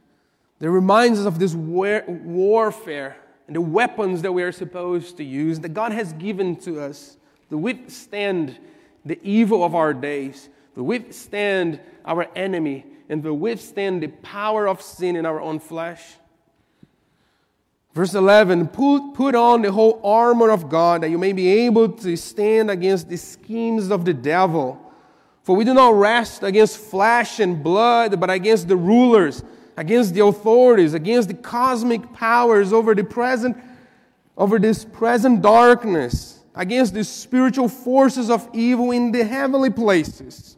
[0.60, 5.24] that reminds us of this war- warfare and the weapons that we are supposed to
[5.24, 7.18] use that God has given to us
[7.50, 8.58] to withstand
[9.06, 14.82] the evil of our days to withstand our enemy and to withstand the power of
[14.82, 16.02] sin in our own flesh.
[17.94, 21.90] Verse 11 put, put on the whole armor of God that you may be able
[21.90, 24.80] to stand against the schemes of the devil.
[25.44, 29.44] For we do not rest against flesh and blood, but against the rulers,
[29.78, 33.58] against the authorities, against the cosmic powers over the present
[34.38, 40.58] over this present darkness, against the spiritual forces of evil in the heavenly places.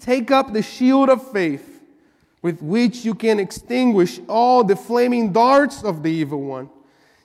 [0.00, 1.82] Take up the shield of faith
[2.42, 6.70] with which you can extinguish all the flaming darts of the evil one.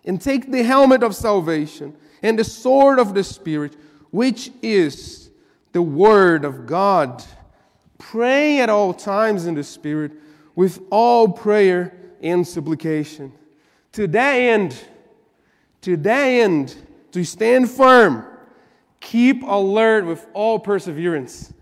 [0.03, 3.75] And take the helmet of salvation and the sword of the Spirit,
[4.11, 5.31] which is
[5.71, 7.23] the Word of God,
[7.97, 10.11] Pray at all times in the Spirit
[10.55, 13.31] with all prayer and supplication.
[13.93, 14.77] To that end,
[15.81, 16.75] to that end,
[17.11, 18.25] to stand firm,
[18.99, 21.53] keep alert with all perseverance,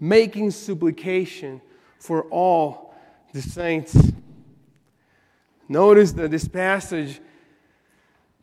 [0.00, 1.60] making supplication
[1.98, 2.94] for all
[3.32, 3.96] the saints.
[5.68, 7.20] Notice that this passage,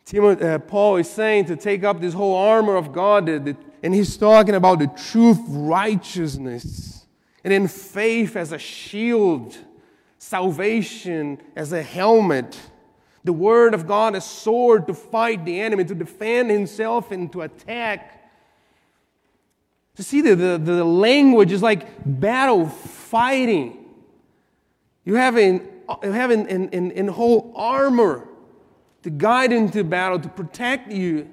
[0.04, 4.16] Timothy, uh, Paul is saying to take up this whole armor of God, and he's
[4.16, 7.06] talking about the truth, righteousness,
[7.44, 9.56] and then faith as a shield,
[10.18, 12.58] salvation as a helmet,
[13.24, 17.42] the word of God as sword to fight the enemy, to defend himself and to
[17.42, 18.21] attack.
[19.96, 23.78] To see the, the, the language is like battle fighting.
[25.04, 25.68] You have in,
[26.02, 28.28] you have in, in, in whole armor
[29.02, 31.28] to guide into battle, to protect you,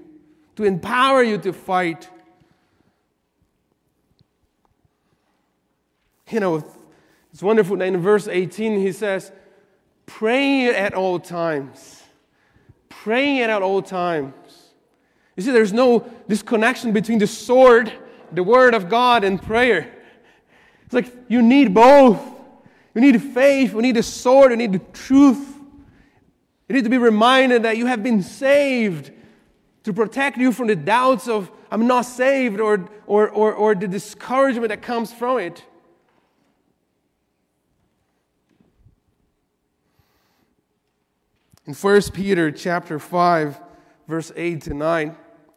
[0.55, 2.09] to empower you to fight.
[6.29, 6.63] You know,
[7.31, 9.31] it's wonderful that in verse 18 he says,
[10.05, 12.03] praying at all times.
[12.89, 14.33] Praying at all times.
[15.35, 17.93] You see, there's no disconnection between the sword,
[18.31, 19.91] the word of God, and prayer.
[20.85, 22.19] It's like you need both.
[22.95, 25.55] You need faith, you need the sword, you need the truth.
[26.67, 29.11] You need to be reminded that you have been saved
[29.83, 33.87] to protect you from the doubts of, I'm not saved, or, or, or, or the
[33.87, 35.63] discouragement that comes from it.
[41.65, 43.59] In 1 Peter chapter 5,
[44.07, 45.15] verse 8 to 9,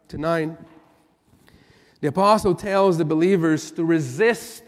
[0.09, 0.57] to 9,
[2.03, 4.61] the apostle tells the believers to resist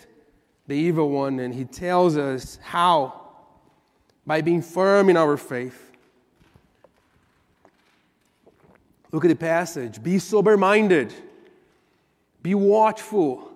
[0.68, 3.24] the evil one, and he tells us how.
[4.26, 5.92] By being firm in our faith.
[9.12, 10.02] Look at the passage.
[10.02, 11.14] Be sober minded.
[12.42, 13.52] Be watchful.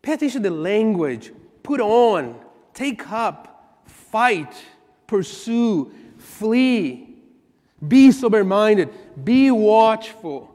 [0.00, 1.32] Pay attention to the language.
[1.64, 2.38] Put on.
[2.72, 3.82] Take up.
[3.84, 4.54] Fight.
[5.08, 5.90] Pursue.
[6.18, 7.16] Flee.
[7.88, 8.90] Be sober minded,
[9.24, 10.54] be watchful.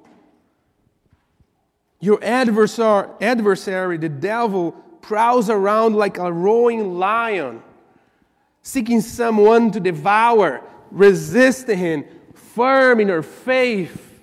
[2.04, 7.64] Your adversary, the devil, prowls around like a roaring lion,
[8.62, 10.62] seeking someone to devour.
[10.92, 14.20] Resist him, firm in your faith.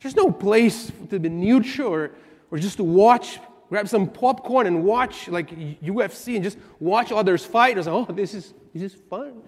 [0.00, 2.08] There's no place to be neutral
[2.52, 7.44] or, just to watch, grab some popcorn and watch like UFC and just watch others
[7.44, 7.74] fight.
[7.76, 9.42] And say, oh, this is, this is fun.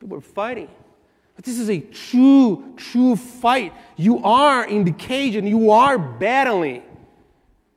[0.00, 0.68] People are fighting.
[1.34, 3.72] But this is a true, true fight.
[3.96, 6.82] You are in the cage and you are battling.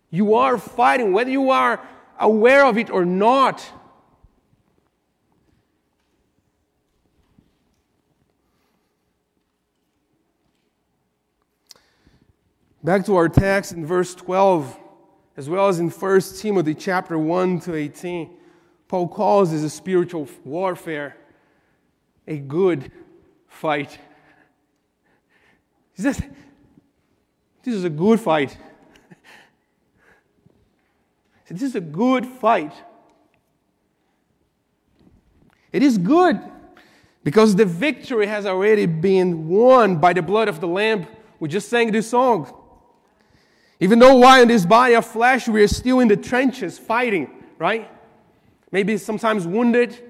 [0.09, 1.85] You are fighting, whether you are
[2.19, 3.65] aware of it or not.
[12.83, 14.77] Back to our text in verse 12,
[15.37, 18.29] as well as in 1 Timothy chapter 1 to 18,
[18.87, 21.17] Paul calls this a spiritual warfare
[22.27, 22.91] a good
[23.55, 23.97] fight.
[25.93, 26.21] He says,
[27.63, 28.57] This is a good fight.
[31.47, 32.73] This is a good fight.
[35.71, 36.39] It is good
[37.23, 41.05] because the victory has already been won by the blood of the Lamb.
[41.39, 42.53] We just sang this song.
[43.79, 47.29] Even though while in this body of flesh, we are still in the trenches fighting,
[47.57, 47.89] right?
[48.71, 50.01] Maybe sometimes wounded,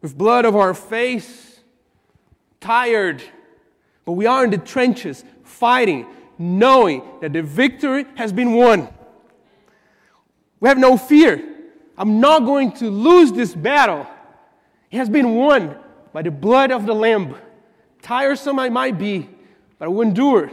[0.00, 1.53] with blood of our face,
[2.64, 3.22] tired,
[4.06, 6.06] but we are in the trenches fighting,
[6.38, 8.88] knowing that the victory has been won.
[10.60, 11.44] We have no fear.
[11.98, 14.06] I'm not going to lose this battle.
[14.90, 15.76] It has been won
[16.14, 17.36] by the blood of the Lamb.
[18.00, 19.28] Tiresome I might be,
[19.78, 20.50] but I will endure.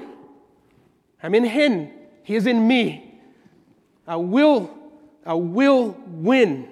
[1.24, 1.92] I'm in Him,
[2.24, 3.22] He is in me.
[4.06, 4.70] I will,
[5.26, 6.68] I will win.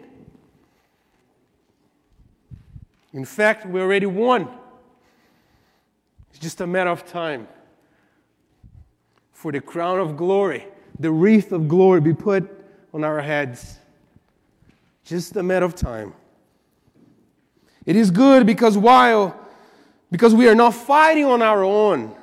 [3.13, 4.58] In fact, we already won.
[6.39, 7.49] It's just a matter of time
[9.33, 10.65] for the crown of glory,
[10.97, 12.49] the wreath of glory be put
[12.93, 13.77] on our heads.
[15.03, 16.13] Just a matter of time.
[17.85, 19.37] It is good because while
[20.11, 22.15] because we are not fighting on our own.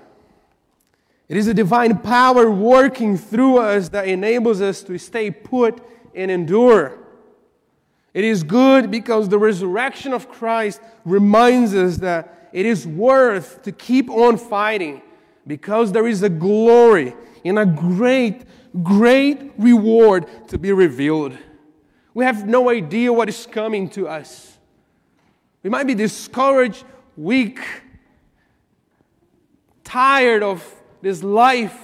[1.29, 5.79] It is a divine power working through us that enables us to stay put
[6.15, 6.99] and endure.
[8.15, 13.73] It is good because the resurrection of Christ reminds us that it is worth to
[13.73, 15.03] keep on fighting
[15.47, 18.43] because there is a glory and a great,
[18.83, 21.37] great reward to be revealed.
[22.15, 24.57] We have no idea what is coming to us.
[25.63, 26.85] We might be discouraged,
[27.17, 27.61] weak,
[29.85, 30.65] tired of
[31.03, 31.79] this life,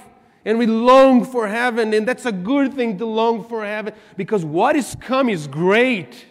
[0.45, 4.43] And we long for heaven, and that's a good thing to long for heaven because
[4.43, 6.25] what is coming is great.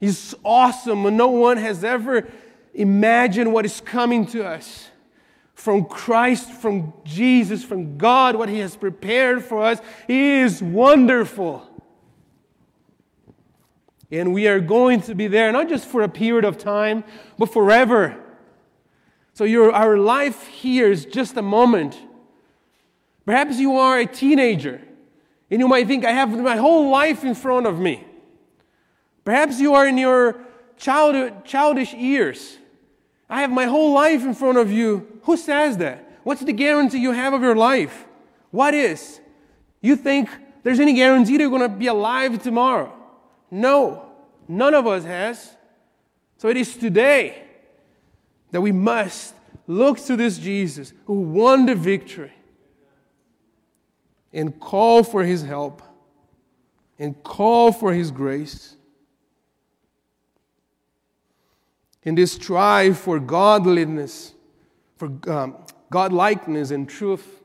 [0.00, 2.28] It's awesome, and no one has ever
[2.74, 4.90] imagined what is coming to us
[5.54, 11.68] from Christ, from Jesus, from God, what He has prepared for us is wonderful.
[14.10, 17.04] And we are going to be there, not just for a period of time,
[17.38, 18.16] but forever.
[19.32, 21.98] So your, our life here is just a moment.
[23.24, 24.82] Perhaps you are a teenager
[25.50, 28.04] and you might think, I have my whole life in front of me.
[29.24, 30.36] Perhaps you are in your
[30.76, 32.58] child, childish years.
[33.28, 35.20] I have my whole life in front of you.
[35.22, 36.20] Who says that?
[36.24, 38.04] What's the guarantee you have of your life?
[38.50, 39.20] What is?
[39.80, 40.28] You think
[40.62, 42.92] there's any guarantee you're going to be alive tomorrow?
[43.50, 44.10] No,
[44.48, 45.56] none of us has.
[46.38, 47.42] So it is today
[48.50, 49.34] that we must
[49.66, 52.32] look to this Jesus who won the victory
[54.32, 55.82] and call for his help
[56.98, 58.76] and call for his grace.
[62.04, 64.34] In this strive for godliness,
[64.96, 65.56] for um,
[65.90, 67.42] godlikeness and truth,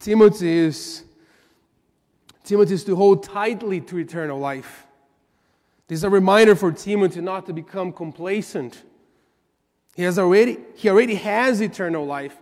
[0.00, 1.04] Timothy is,
[2.42, 4.86] Timothy is to hold tightly to eternal life.
[5.86, 8.82] This is a reminder for Timothy not to become complacent.
[9.94, 12.36] He, has already, he already has eternal life.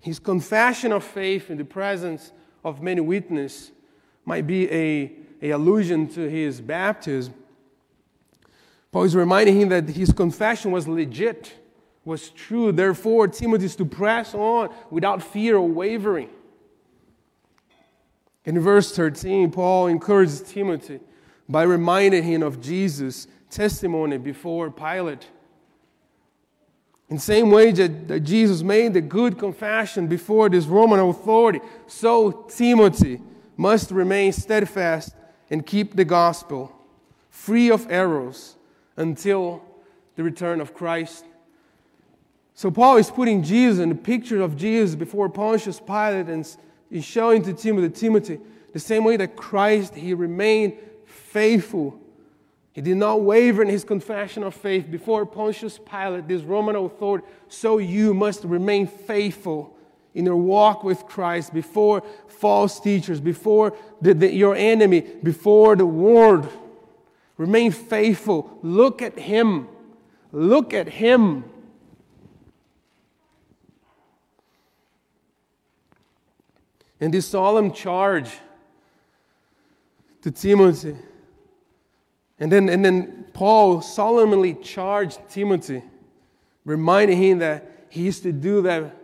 [0.00, 2.32] His confession of faith in the presence
[2.64, 3.70] of many witnesses
[4.24, 7.34] might be a, a allusion to his baptism.
[8.92, 11.54] Paul is reminding him that his confession was legit,
[12.04, 12.72] was true.
[12.72, 16.28] Therefore, Timothy is to press on without fear or wavering.
[18.44, 21.00] In verse 13, Paul encourages Timothy
[21.48, 25.26] by reminding him of Jesus' testimony before Pilate.
[27.08, 32.46] In the same way that, Jesus made the good confession before this Roman authority, so
[32.48, 33.20] Timothy
[33.56, 35.14] must remain steadfast
[35.50, 36.72] and keep the gospel
[37.30, 38.56] free of errors
[38.96, 39.62] until
[40.16, 41.24] the return of Christ.
[42.54, 46.46] So Paul is putting Jesus and the picture of Jesus before Pontius Pilate and
[46.90, 48.40] is showing to Timothy, Timothy,
[48.72, 50.74] the same way that Christ, he remained
[51.06, 51.98] faithful.
[52.72, 57.26] He did not waver in his confession of faith before Pontius Pilate, this Roman authority.
[57.48, 59.76] So you must remain faithful
[60.14, 65.86] in your walk with Christ before false teachers, before the, the, your enemy, before the
[65.86, 66.50] world.
[67.42, 68.58] Remain faithful.
[68.62, 69.68] Look at Him.
[70.30, 71.44] Look at Him.
[77.00, 78.30] And this solemn charge
[80.22, 80.96] to Timothy
[82.42, 85.80] and then, and then Paul solemnly charged Timothy,
[86.64, 88.96] reminding him that he is to do that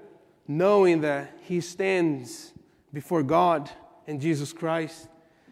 [0.48, 2.52] knowing that he stands
[2.92, 3.70] before God
[4.08, 5.06] and Jesus Christ.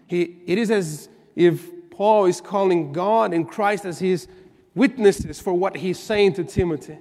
[0.08, 4.28] He, it is as if Paul is calling God and Christ as his
[4.74, 6.98] witnesses for what he's saying to Timothy.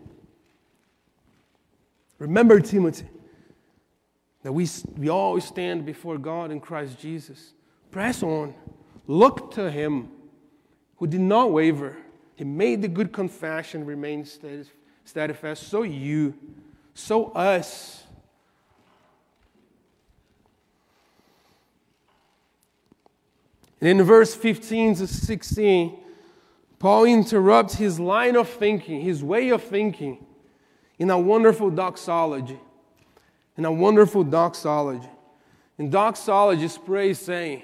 [2.18, 3.08] Remember, Timothy,
[4.44, 7.56] that we, we always stand before God in Christ Jesus.
[7.92, 8.54] Press on,
[9.06, 10.12] look to him
[10.96, 11.98] who did not waver.
[12.38, 14.30] He made the good confession, remained
[15.04, 15.68] steadfast.
[15.68, 16.36] So you,
[16.94, 18.05] so us.
[23.86, 26.00] In verse 15 to 16,
[26.80, 30.26] Paul interrupts his line of thinking, his way of thinking,
[30.98, 32.60] in a wonderful doxology.
[33.58, 35.10] In a wonderful doxology.
[35.78, 37.64] In doxology, praise saying,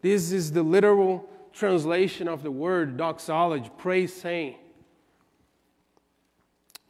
[0.00, 4.56] this is the literal translation of the word doxology, praise saying.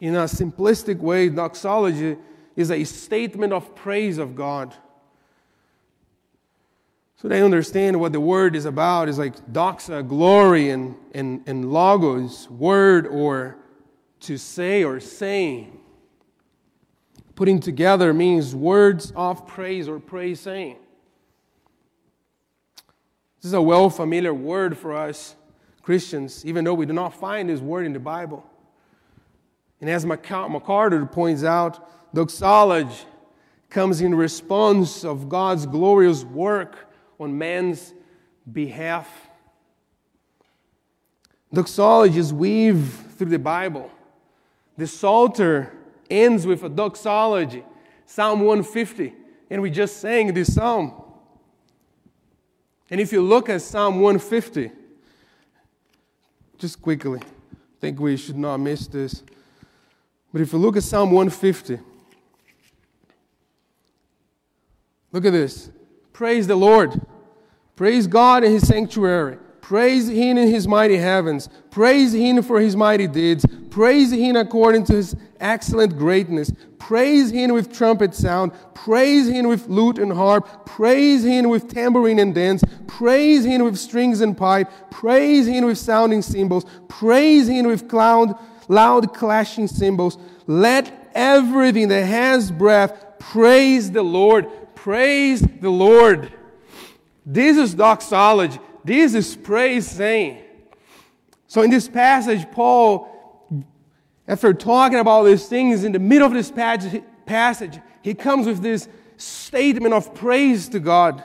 [0.00, 2.16] In a simplistic way, doxology
[2.56, 4.74] is a statement of praise of God.
[7.22, 11.72] So they understand what the word is about is like doxa, glory, and, and, and
[11.72, 13.58] logos, word or
[14.22, 15.78] to say or saying.
[17.36, 20.78] Putting together means words of praise or praise saying.
[23.40, 25.36] This is a well familiar word for us
[25.80, 28.44] Christians, even though we do not find this word in the Bible.
[29.80, 33.06] And as MacArthur points out, doxology
[33.70, 36.88] comes in response of God's glorious work
[37.22, 37.94] on man's
[38.50, 39.08] behalf.
[41.54, 43.90] Doxologies weave through the Bible.
[44.76, 45.72] The Psalter
[46.10, 47.62] ends with a doxology,
[48.06, 49.14] Psalm 150,
[49.50, 50.94] and we just sang this psalm.
[52.90, 54.70] And if you look at Psalm 150,
[56.58, 59.22] just quickly, I think we should not miss this.
[60.32, 61.78] But if you look at Psalm 150,
[65.12, 65.70] Look at this.
[66.12, 67.00] Praise the Lord.
[67.76, 69.38] Praise God in his sanctuary.
[69.60, 71.48] Praise him in his mighty heavens.
[71.70, 73.46] Praise him for his mighty deeds.
[73.70, 76.52] Praise him according to his excellent greatness.
[76.78, 78.52] Praise him with trumpet sound.
[78.74, 80.66] Praise him with lute and harp.
[80.66, 82.62] Praise him with tambourine and dance.
[82.86, 84.70] Praise him with strings and pipe.
[84.90, 86.66] Praise him with sounding cymbals.
[86.88, 90.18] Praise him with cloud, loud clashing cymbals.
[90.46, 94.48] Let everything that has breath praise the Lord.
[94.74, 96.32] Praise the Lord.
[97.24, 98.58] This is doxology.
[98.84, 100.42] This is praise saying.
[101.46, 103.08] So in this passage, Paul,
[104.26, 108.88] after talking about these things, in the middle of this passage, he comes with this
[109.16, 111.22] statement of praise to God.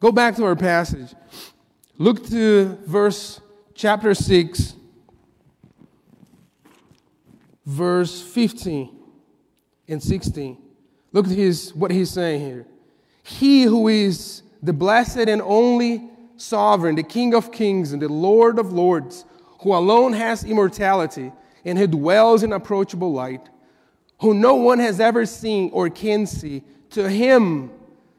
[0.00, 1.14] Go back to our passage.
[1.98, 3.40] Look to verse
[3.74, 4.74] chapter 6,
[7.66, 8.96] verse 15
[9.88, 10.58] and 16.
[11.12, 12.66] Look at his, what he's saying here.
[13.22, 18.58] He who is the blessed and only sovereign, the King of kings and the Lord
[18.58, 19.24] of lords,
[19.60, 21.32] who alone has immortality
[21.64, 23.48] and who dwells in approachable light,
[24.20, 27.70] who no one has ever seen or can see, to him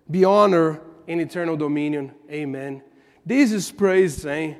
[0.10, 2.14] be honor and eternal dominion.
[2.30, 2.82] Amen.
[3.26, 4.56] This is praise saying.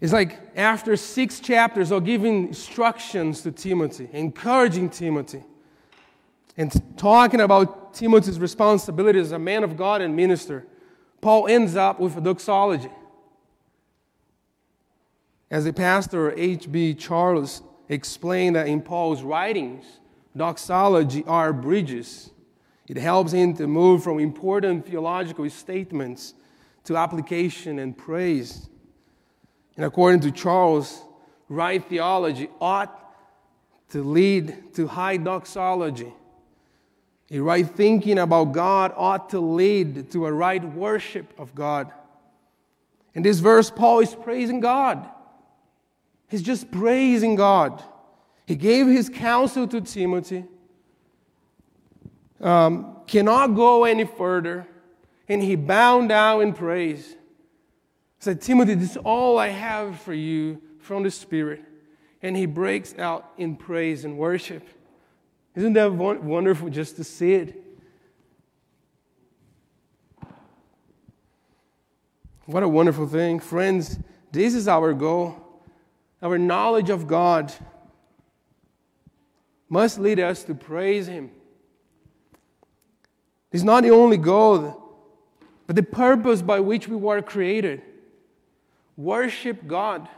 [0.00, 5.44] It's like after six chapters of giving instructions to Timothy, encouraging Timothy,
[6.56, 10.66] and talking about Timothy's responsibility as a man of God and minister,
[11.20, 12.90] Paul ends up with a doxology.
[15.50, 16.94] As the pastor H.B.
[16.94, 19.84] Charles explained that in Paul's writings,
[20.36, 22.30] doxology are bridges.
[22.88, 26.34] It helps him to move from important theological statements
[26.84, 28.68] to application and praise.
[29.76, 31.02] And according to Charles,
[31.48, 32.98] right theology ought
[33.90, 36.12] to lead to high doxology
[37.32, 41.90] a right thinking about God ought to lead to a right worship of God.
[43.14, 45.08] In this verse, Paul is praising God.
[46.28, 47.82] He's just praising God.
[48.46, 50.44] He gave his counsel to Timothy,
[52.40, 54.66] um, cannot go any further,
[55.26, 57.16] and he bowed down in praise.
[58.18, 61.62] Said, Timothy, this is all I have for you from the Spirit.
[62.20, 64.68] And he breaks out in praise and worship.
[65.54, 67.62] Isn't that wonderful just to see it?
[72.46, 73.38] What a wonderful thing.
[73.38, 73.98] Friends,
[74.30, 75.36] this is our goal.
[76.22, 77.52] Our knowledge of God
[79.68, 81.30] must lead us to praise Him.
[83.50, 84.96] It's not the only goal,
[85.66, 87.82] but the purpose by which we were created.
[88.96, 90.08] Worship God.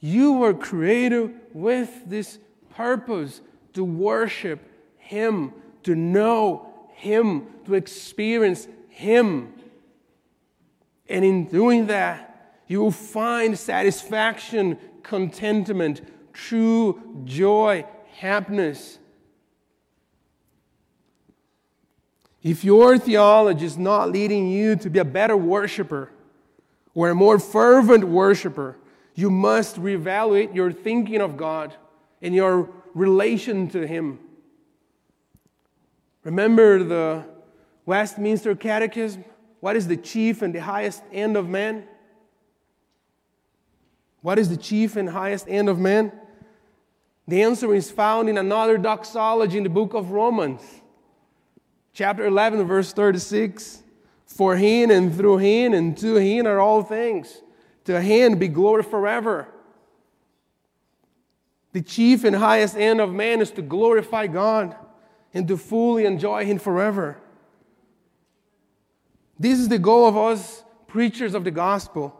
[0.00, 2.38] You were created with this
[2.70, 3.40] purpose
[3.74, 4.60] to worship
[4.98, 5.52] Him,
[5.84, 9.54] to know Him, to experience Him.
[11.08, 12.30] And in doing that,
[12.66, 16.02] you will find satisfaction, contentment,
[16.32, 18.98] true joy, happiness.
[22.42, 26.10] If your theology is not leading you to be a better worshiper
[26.94, 28.76] or a more fervent worshiper,
[29.14, 31.74] you must reevaluate your thinking of God
[32.22, 34.18] and your relation to Him.
[36.24, 37.24] Remember the
[37.86, 39.24] Westminster Catechism?
[39.60, 41.84] What is the chief and the highest end of man?
[44.22, 46.12] What is the chief and highest end of man?
[47.26, 50.62] The answer is found in another doxology in the book of Romans,
[51.92, 53.82] chapter 11, verse 36.
[54.26, 57.42] For him and through him and to him are all things.
[57.84, 59.48] To him be glory forever.
[61.72, 64.74] The chief and highest end of man is to glorify God
[65.32, 67.18] and to fully enjoy Him forever.
[69.38, 72.16] This is the goal of us preachers of the gospel.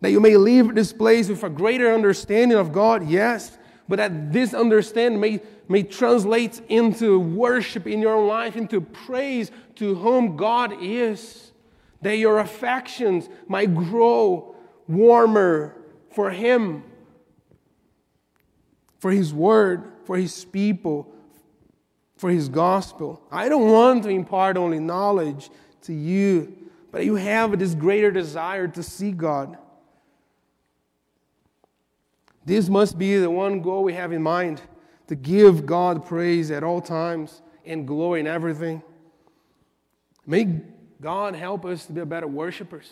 [0.00, 3.58] That you may leave this place with a greater understanding of God, yes,
[3.88, 9.94] but that this understanding may, may translate into worship in your life, into praise to
[9.96, 11.52] whom God is.
[12.02, 14.54] That your affections might grow
[14.86, 15.76] warmer
[16.10, 16.84] for Him
[18.98, 21.12] for His Word, for His people,
[22.16, 23.22] for His gospel.
[23.30, 25.50] I don't want to impart only knowledge
[25.82, 26.56] to you,
[26.90, 29.58] but you have this greater desire to see God.
[32.44, 34.62] This must be the one goal we have in mind
[35.08, 38.82] to give God praise at all times and glory in everything.
[40.24, 40.60] May
[41.00, 42.88] God help us to be better worshipers.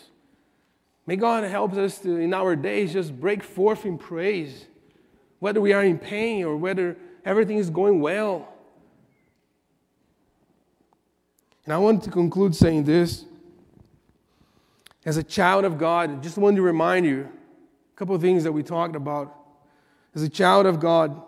[1.07, 4.67] May God help us to, in our days, just break forth in praise
[5.45, 8.49] whether we are in pain or whether everything is going well.
[11.67, 13.27] And I want to conclude saying this.
[15.05, 18.43] As a child of God, I just wanted to remind you a couple of things
[18.45, 19.37] that we talked about.
[20.15, 21.21] As a child of God,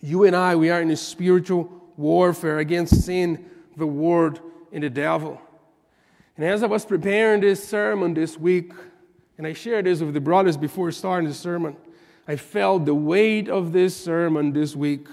[0.00, 4.40] you and I, we are in a spiritual warfare against sin, the world,
[4.72, 5.38] and the devil.
[6.38, 8.72] And as I was preparing this sermon this week,
[9.36, 11.76] and I shared this with the brothers before starting the sermon,
[12.28, 15.06] I felt the weight of this sermon this week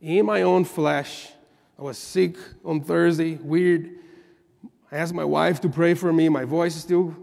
[0.00, 1.30] in my own flesh.
[1.78, 3.90] I was sick on Thursday, weird.
[4.90, 6.28] I asked my wife to pray for me.
[6.28, 7.14] My voice is still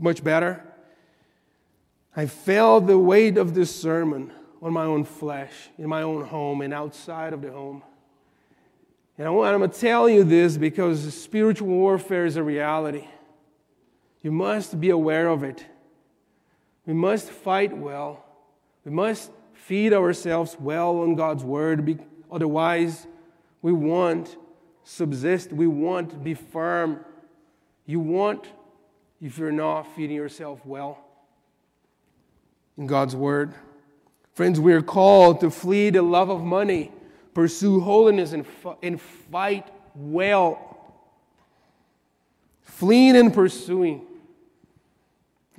[0.00, 0.64] much better.
[2.16, 4.32] I felt the weight of this sermon
[4.62, 7.82] on my own flesh, in my own home, and outside of the home.
[9.18, 13.06] And I'm going to tell you this because spiritual warfare is a reality.
[14.22, 15.66] You must be aware of it.
[16.86, 18.24] We must fight well.
[18.84, 22.00] We must feed ourselves well on God's word.
[22.30, 23.06] Otherwise,
[23.60, 24.36] we won't
[24.82, 25.52] subsist.
[25.52, 27.04] We won't be firm.
[27.86, 28.46] You won't
[29.20, 30.98] if you're not feeding yourself well
[32.76, 33.54] in God's word.
[34.34, 36.90] Friends, we are called to flee the love of money,
[37.34, 38.44] pursue holiness, and,
[38.82, 40.68] and fight well.
[42.62, 44.06] Fleeing and pursuing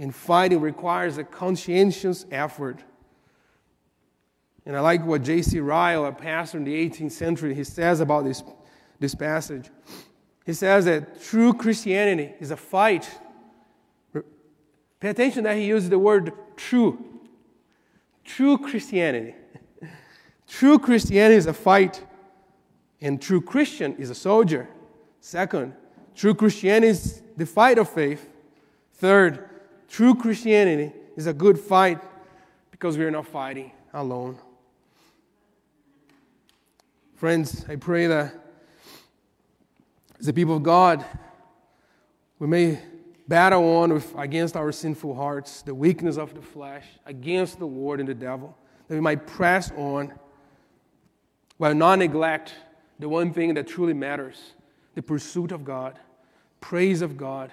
[0.03, 2.83] and fighting requires a conscientious effort.
[4.65, 5.61] And I like what J.C.
[5.61, 8.43] Ryle, a pastor in the 18th century, he says about this,
[8.99, 9.69] this passage.
[10.45, 13.09] He says that true Christianity is a fight.
[14.99, 17.21] Pay attention that he uses the word true.
[18.25, 19.35] True Christianity.
[20.47, 22.05] True Christianity is a fight,
[23.01, 24.67] and true Christian is a soldier.
[25.21, 25.73] Second,
[26.13, 28.29] true Christianity is the fight of faith.
[28.95, 29.49] Third,
[29.93, 31.99] true Christianity is a good fight
[32.71, 34.39] because we are not fighting alone.
[37.13, 38.33] Friends, I pray that
[40.19, 41.05] as the people of God,
[42.39, 42.79] we may
[43.27, 47.99] battle on with, against our sinful hearts, the weakness of the flesh, against the Lord
[47.99, 50.11] and the devil, that we might press on
[51.57, 52.55] while not neglect
[52.97, 54.53] the one thing that truly matters
[54.95, 55.99] the pursuit of God,
[56.61, 57.51] praise of God.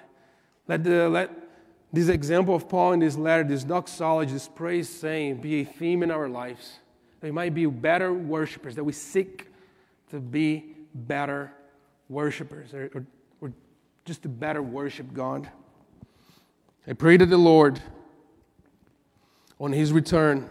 [0.67, 1.50] Let, the, let
[1.93, 6.03] this example of Paul in this letter, this doxology, this praise saying, be a theme
[6.03, 6.79] in our lives.
[7.19, 9.47] That we might be better worshipers, that we seek
[10.09, 11.51] to be better
[12.07, 13.05] worshipers, or, or,
[13.41, 13.53] or
[14.05, 15.49] just to better worship God.
[16.87, 17.81] I pray that the Lord,
[19.59, 20.49] on his return,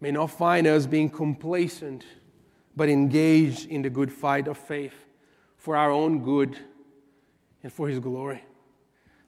[0.00, 2.04] may not find us being complacent,
[2.76, 4.94] but engaged in the good fight of faith
[5.56, 6.56] for our own good
[7.62, 8.42] and for his glory.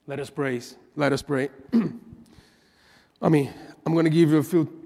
[0.07, 0.77] Let us praise.
[0.97, 1.49] Let us pray.
[3.23, 3.53] I mean,
[3.87, 4.81] I'm going to give you a few